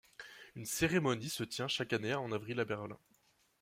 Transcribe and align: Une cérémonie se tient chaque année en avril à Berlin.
Une 0.55 0.65
cérémonie 0.65 1.29
se 1.29 1.43
tient 1.43 1.67
chaque 1.67 1.93
année 1.93 2.15
en 2.15 2.31
avril 2.31 2.59
à 2.59 2.65
Berlin. 2.65 2.97